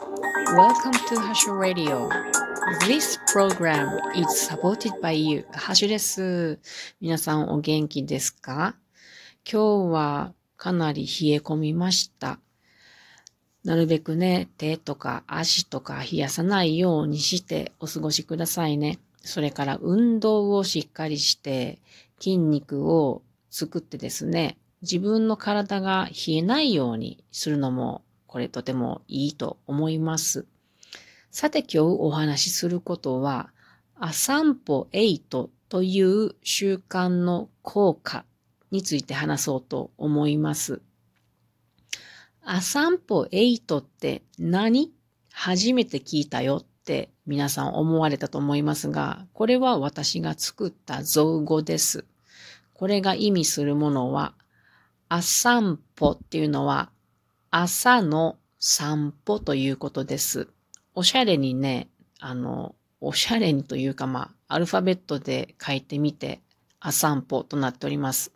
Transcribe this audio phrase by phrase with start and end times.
[0.00, 2.08] Welcome to Hashu Radio.
[2.86, 5.44] This program is supported by you.
[5.52, 6.60] ハッシュです。
[7.00, 8.76] 皆さんお元気ですか?
[9.44, 12.38] 今日はかなり冷え込みました。
[13.64, 19.00] なるべくね、手とか足とか冷やさないようにしてお過ごしくださいね。
[19.24, 21.80] それから運動をしっかりして
[22.20, 30.46] 筋肉を作ってですね、自分の体が冷えないようにするのもこれとてもいいと思います。
[31.30, 33.50] さて今日お話しすることは、
[33.96, 38.24] ア散歩8という習慣の効果
[38.70, 40.82] について話そうと思います。
[42.42, 44.92] ア散歩8って何
[45.32, 52.04] 初めて聞いたよって皆さん思われたと思いますが、これは私が作った造語です。
[52.74, 54.34] これが意味するものは、
[55.08, 56.90] ア散歩っていうのは
[57.50, 60.48] 朝の散歩ということです。
[60.94, 61.88] おしゃれにね、
[62.20, 66.42] あの、おしゃれにというかまあ、アルファベットで書いてみて、
[66.78, 68.32] あ散歩となっております。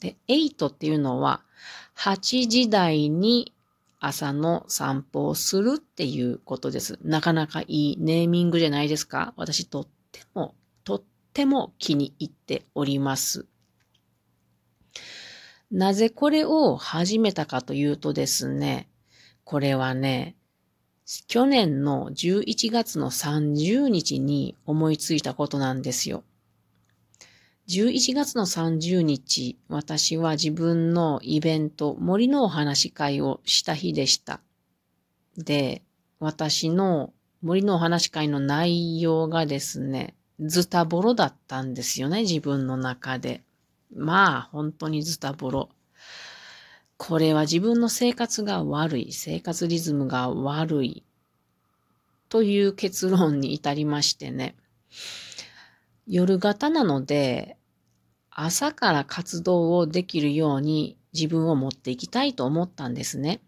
[0.00, 1.42] で、8っていうのは、
[1.96, 3.54] 8時台に
[4.00, 6.98] 朝の散歩をするっていうことです。
[7.02, 13.46] なかなかいいネーミングじゃないですか私とっても、とっても気に入っております。
[15.70, 18.88] なぜこれを始めたかというとですね、
[19.44, 20.36] これはね、
[21.26, 26.22] 去年の11月の30日に思いついたことなんですよ。
[27.68, 34.40] 11月の30日、私は自分のイベント、森のお話会をした日でした。
[35.36, 35.82] で、
[36.18, 43.42] 私の森のお話会の内容がですね、ズタボロだったんですよね、自分の中で。
[43.94, 45.68] まあ、本当にズタボロ。
[46.96, 51.04] これは自分の生活が悪い、生活リズムが悪い、
[52.28, 54.56] という結論に至りましてね。
[56.06, 57.56] 夜型なので、
[58.30, 63.40] 朝から活動をできるように自分を持っていきたいと思ったんですね。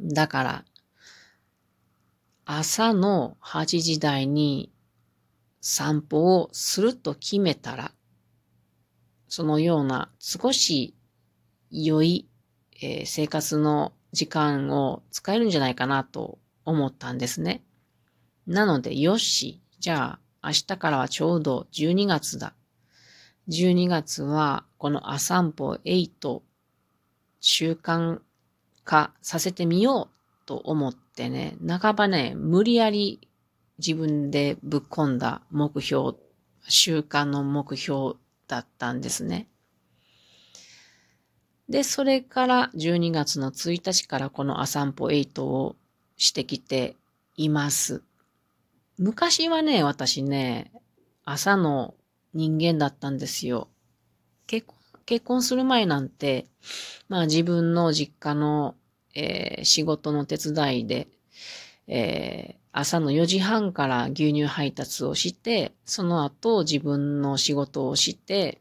[0.00, 0.64] だから、
[2.44, 4.72] 朝の8時台に
[5.60, 7.92] 散歩をすると決めたら、
[9.34, 10.94] そのような少し
[11.70, 12.28] 良い、
[12.82, 17.62] えー、生活の時間を使えるんじゃないかなと思ったんですね。
[18.46, 22.52] なので、よし、じゃあ明日からはちょうど12月だ。
[23.48, 26.42] 12月はこのア散歩8
[27.40, 28.20] 習慣
[28.84, 33.30] 化させてみようと思ってね、半ばね、無理やり
[33.78, 36.18] 自分でぶっ込んだ目標、
[36.68, 38.16] 習慣の目標
[38.52, 39.48] だったんですね。
[41.70, 45.74] で、それから12月の1日からこのア散歩8を
[46.18, 46.94] してきて
[47.34, 48.02] います。
[48.98, 50.70] 昔はね、私ね、
[51.24, 51.94] 朝の
[52.34, 53.68] 人間だったんですよ。
[54.46, 54.76] 結婚、
[55.06, 56.44] 結婚する前なんて、
[57.08, 58.74] まあ自分の実家の、
[59.14, 61.08] えー、仕事の手伝いで、
[61.86, 68.60] えー、朝の4時半から牛乳配達をして、その後自分の仕事をして、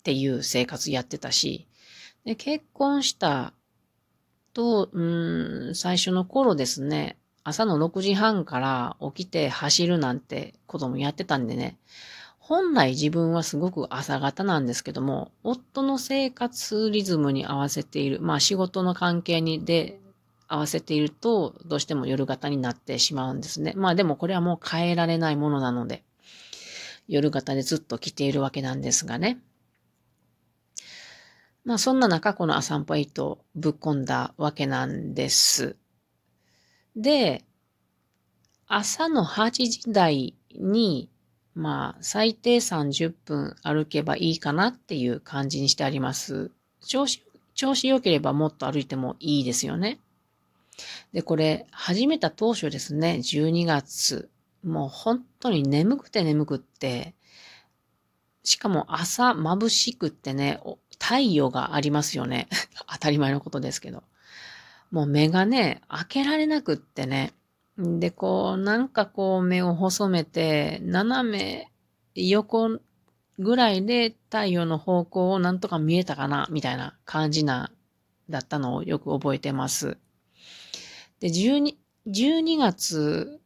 [0.00, 1.66] っていう生活やってたし、
[2.24, 3.54] で、結婚した
[4.52, 11.78] と、うん、最初の頃ですね、朝の6時半から起きて走るなんてこともやってたんでね、
[12.38, 19.98] 本来自分はすごく朝方なんですけども、夫の生活リズムに合わせている、まあ仕事の関係にで
[20.48, 23.74] 合わせていると、どうしても夜型になってしまうんですね。
[23.76, 26.02] まあでもこれはもう変えられないものなので、
[27.06, 29.38] 夜型でずっと来ているわけなんですがね。
[31.64, 35.76] まあそんな中、このアサンポ8をぶっ込んだわけなんです。
[36.96, 37.44] で、
[38.66, 41.10] 朝の8時台に、
[41.54, 46.50] まあ最低30分歩けばいいかなっていう感じにしてあります。
[46.80, 47.22] 調子、
[47.54, 49.98] 調子良ければもっと歩いてもいいですよね。
[51.12, 54.30] で、これ、始めた当初ですね、12月。
[54.64, 57.14] もう本当に眠くて眠くって、
[58.44, 60.60] しかも朝眩しくってね、
[60.98, 62.48] 太陽がありますよね。
[62.90, 64.02] 当たり前のことですけど。
[64.90, 67.34] もう目がね、開けられなくってね。
[67.76, 71.70] で、こう、なんかこう目を細めて、斜め
[72.14, 72.80] 横
[73.38, 77.70] ぐらいで太陽の方向をなんとか見えたかな、みたいな感じな、
[78.30, 79.98] だったのをよく覚えてます。
[81.20, 81.76] で、12、
[82.06, 83.40] 12月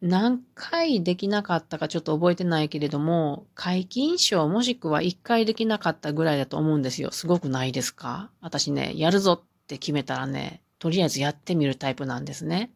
[0.00, 7.12] 何回できなかったかちょっと覚えてないけれども、解禁賞もしくは1回できなかったぐらいだと思うんですよ。
[7.12, 8.30] すごくないですか？
[8.40, 12.72] 私ね、やるぞって決めたらね、とりあえずやってみるタイプなんですね。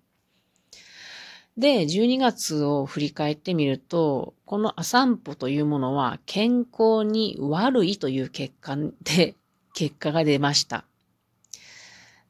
[1.56, 9.35] で、12月を振り返ってみると、このア散歩というものは健康に悪いという結果で、
[9.75, 10.85] 結果が出ました。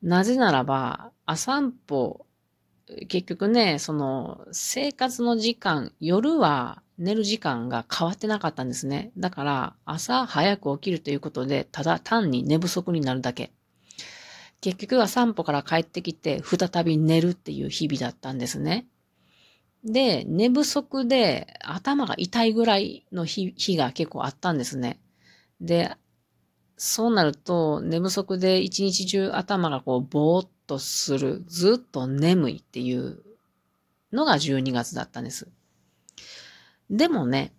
[0.02, 2.24] なぜならば、ア散歩、
[3.08, 9.10] 結局ね、その生活の時間、夜は寝る時間が変わってなかったんですね。
[9.18, 13.52] だから朝早く起きるということで、ただ単に寝不足になるだけ。
[14.60, 18.86] 結局は散歩から帰ってきて、再び寝るっていう日々だったんですね。
[19.84, 25.00] で、寝不足で頭が痛いぐらいの日日が結構あったんですね。
[25.60, 25.90] で、
[26.76, 33.22] そうなると寝不足で一日中頭がこうぼーっとする、ずっと眠いっていう
[34.12, 35.48] のが12月だったんです。
[36.90, 37.52] でもね、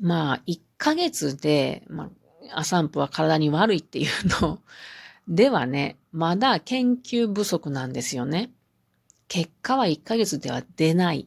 [0.00, 2.10] まあ、1ヶ月で、ま
[2.52, 4.08] あ、アサンプは体に悪いっていう
[4.42, 4.60] の
[5.28, 8.50] ではね、まだ研究不足なんですよね。
[9.28, 11.26] 結果は1ヶ月では出ないっ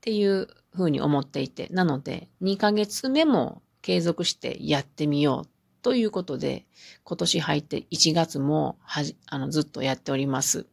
[0.00, 5.48] ていうふうに思っていて、なので2ヶ月目も継続してやってみよう
[5.82, 6.66] ということで、
[7.04, 10.66] 今年入って1月もはじ、あの、ずっとやっております。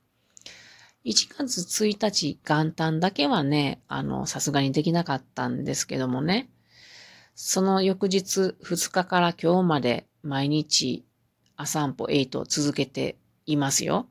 [1.06, 6.50] 1月1日元旦だけはね、あの、さすがにできなかったんですけどもね、
[7.36, 11.06] その翌日2日から今日まで毎日
[11.56, 14.07] 朝散歩8を続けていますよ。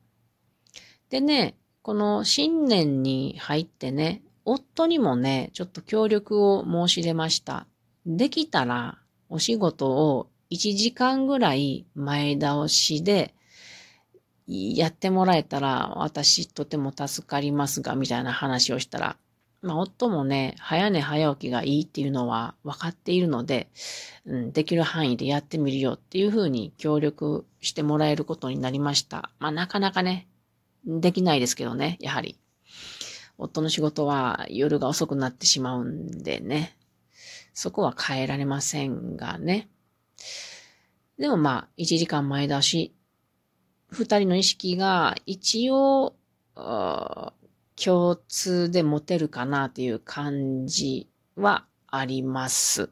[1.11, 7.67] でね、この新年に入ってね、夫にもね、ちょっと協力を申し出ました。
[8.07, 13.35] できたらお仕事を1時間ぐらい前倒しで
[14.47, 19.17] やってもらえたら私とても助かりますが、みたいな話をしたら、
[19.63, 23.69] まあ、夫もね、早寝早起きがいいっていうのは分かっているので、
[24.25, 29.31] うん、できる範囲でやってみるよっていうふうに協力してもらえることになりました。
[29.41, 30.29] まあ、なかなかね、
[30.87, 32.39] できないですけどね、やはり。
[33.39, 36.77] 夫の仕事は夜が遅くなってしまうんでね。
[37.53, 39.69] そこは変えられませんがね。
[41.19, 42.95] でもまあ、1時間前倒し、
[43.89, 46.15] 二人の意識が一応、
[46.55, 52.91] 共通で持てるかなっていう感じはあります。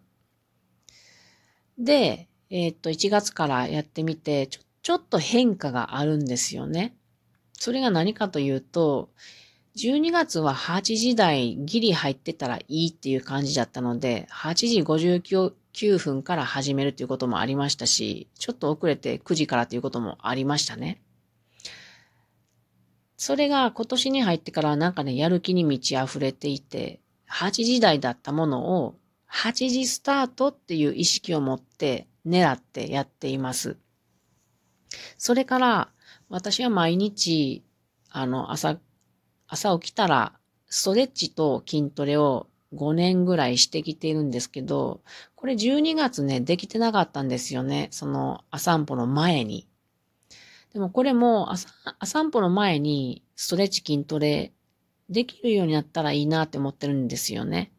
[1.79, 6.95] で、えっ、と、1月からやってみてちょ、ちょっと変化があるんですよね。
[7.55, 9.11] それが何かというと、
[9.77, 21.03] 12月は8時台ギリ入ってたらいいっていう感じだったので、8時59 9分から始めるということもありましたし、ちょっと遅れて9時からということもありましたね。
[23.17, 27.01] それが今年に入ってからなんかね、やる気に満ち溢れていて、
[27.31, 28.95] 8時台だったものを
[29.31, 33.77] 8時スタートっていう意識を持って狙ってやっています。
[35.19, 35.91] それから
[36.29, 37.65] 私は毎日、
[38.11, 38.79] あの、朝、
[39.47, 40.33] 朝起きたら、
[40.67, 45.01] ストレッチと筋トレを5年ぐらいしてきているんですけど、
[45.35, 47.89] これ12月ね、できてなかったんですよね。
[47.91, 49.67] その、ア散歩の前に。
[50.73, 51.69] でもこれも朝、
[51.99, 54.53] ア散歩の前にストレッチ筋トレ
[55.09, 57.73] できるようになったらいいなって思ってるんですよね。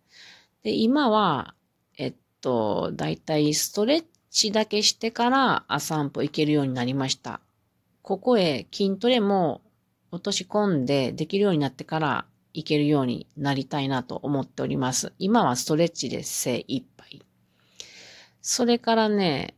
[0.63, 1.55] で、今は、
[1.97, 7.41] えっと、だいたいストレッチだけしてからア散歩行けるようになりました。
[8.01, 9.61] ここへ筋トレも
[10.11, 12.25] 落とし込んでできるようになってから
[12.59, 15.13] いけるようになりたいなと思っております。
[15.19, 17.21] 今はストレッチで精一杯。
[18.41, 19.55] それからね、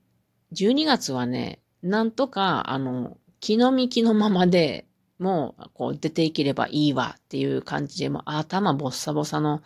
[0.54, 4.88] 12月はね、なんとか、あの、気の身気のままで
[5.20, 9.62] もう、こう出ていければいいわっていう感じで、もう頭ボッサボサの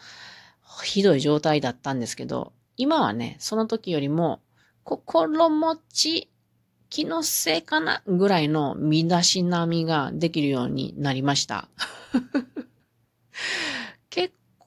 [0.83, 4.39] ひどい状態だったんですけど、今はね、その時よりも
[4.83, 6.29] 心持ち
[6.89, 11.67] 気のせいかなぐらいの身だしなみができるようになりました。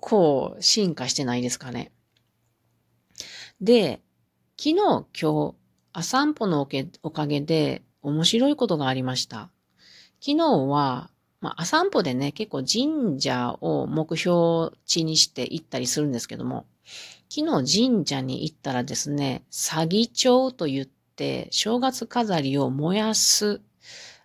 [0.04, 1.90] 結構進化してないですかね。
[3.62, 4.02] で、
[4.58, 5.54] 昨日今日、
[5.94, 6.68] あ散歩の
[7.02, 9.50] おかげで面白いことがありました。
[10.20, 16.66] 昨日は、まあ、散歩でね、結構神社を目標地にして行ったりするんですけども、
[17.30, 23.62] 昨日神社に行ったらですね、詐欺町と言って、正月飾りを燃やす、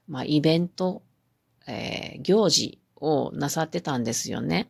[0.10, 1.04] まあ、イベント、
[1.68, 4.70] えー、行事をなさってたんですよね。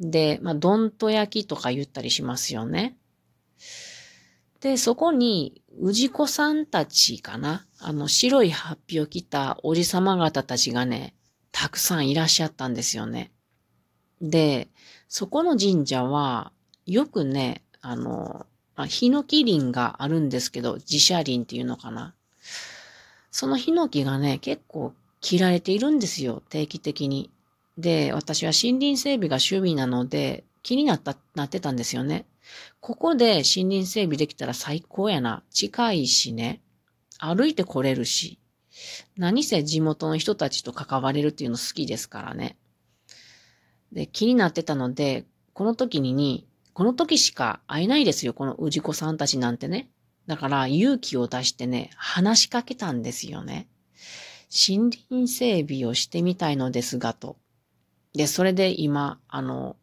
[0.00, 2.96] で、まあ、どんと焼きとか言ったりしますよね。
[4.60, 7.64] で、そこに、氏子さんたちかな？
[7.78, 11.14] あの、白いハッピを着たおじさま方たちがね、
[11.52, 13.30] たくさんいらっしゃったんですよね。
[14.20, 14.68] で、
[15.08, 16.52] そこの神社は、
[16.86, 18.46] よくね、あの、
[18.86, 22.14] ヒノキ林があるんですけど、自社林っていうのかな。
[23.30, 27.30] そのヒノキがね、結構切られているんですよ、定期的に。
[27.78, 32.26] で、私は森林整備が趣味なので、気になった、なってたんですよね。
[32.80, 35.44] ここで森林整備できたら最高やな。
[35.50, 36.60] 近いしね。
[37.18, 38.40] 歩いて来れるし。
[39.16, 42.56] 何せ地元の人たちと関われるっていうの好きですからね。
[43.92, 49.88] で、気になってたので、この時にに、この時しか会えないですよ、この氏子さんたちなんてね。
[50.26, 53.68] だから勇気を出してね、話しかけたんですよね。
[54.50, 57.36] 森林整備をしてみたいのですが、と。
[58.18, 59.76] で、それで今、あの、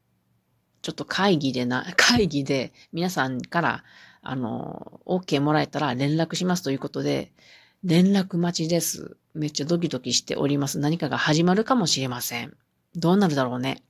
[0.82, 3.84] ちょっと会議でな、 会議で皆さんから、
[4.22, 7.32] あの、OK もらえたら連絡しますということで、
[7.86, 9.15] 連絡待ちです。
[9.34, 10.80] めっちゃドキドキしております。
[10.80, 12.58] 何かが始まるかもしれません。
[12.94, 13.84] どうなるだろうね。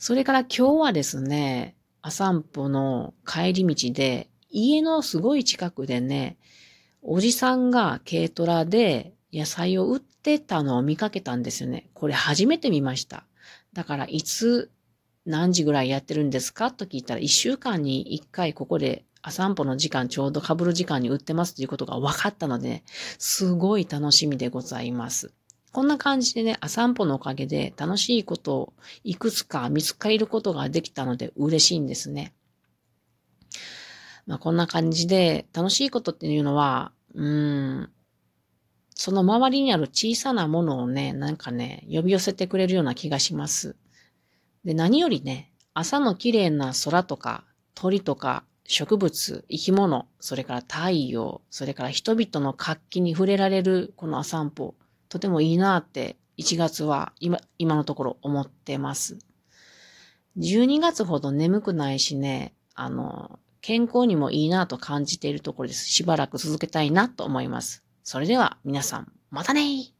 [0.00, 6.36] それから今日はですね、あ散歩の帰り道で、家のすごい近くでね、
[7.00, 11.90] おじさんが軽トラで野菜を売ってたのを見かけたんですよね。
[11.94, 13.24] これ初めて見ました。
[13.76, 14.70] だからいつ
[15.26, 16.70] 何時ぐらいやってるんですか？
[16.70, 22.84] と聞いたら、一週間に一回ここであ散歩の時間ちょうど被る時間に売ってますということが分かったので、ね、
[23.18, 25.34] すごい楽しみでございます。
[25.72, 28.72] こんな感じでね、あ散歩のおかげで楽しいことを
[29.04, 32.32] いくつか見つかることができたので嬉しいんですね。
[34.26, 37.90] まあこんな感じで楽しいことっていうのは、うん、
[38.96, 43.76] その周りにある小さなものをね、なんかね、呼び寄せてくれるような気がします。
[44.64, 54.74] で、何よりね、朝の綺麗な空とか鳥とか植物、生き物、それから太陽、それから人々の活気に触れられるこの散歩、
[55.10, 59.18] とてもいいなって1月は今、今のところ思ってます。
[60.38, 65.86] 12月ほど眠くないしね、あの、健康にもいいなと感じているところです。
[65.86, 67.85] しばらく続けたいなと思います。
[68.08, 69.92] それでは皆さん、またね